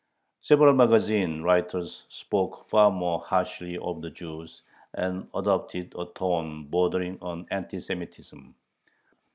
Several 0.41 0.73
magazine 0.73 1.43
writers 1.43 2.05
spoke 2.09 2.67
far 2.69 2.89
more 2.89 3.19
harshly 3.19 3.77
of 3.77 4.01
the 4.01 4.09
Jews, 4.09 4.63
and 4.95 5.29
adopted 5.35 5.93
a 5.95 6.05
tone 6.05 6.63
bordering 6.65 7.19
on 7.21 7.45
anti 7.51 7.79
Semitism. 7.79 8.55